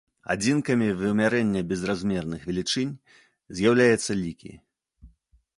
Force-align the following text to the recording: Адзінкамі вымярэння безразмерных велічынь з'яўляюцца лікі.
Адзінкамі 0.33 0.87
вымярэння 1.01 1.61
безразмерных 1.73 2.49
велічынь 2.49 2.97
з'яўляюцца 3.59 4.11
лікі. 4.23 4.51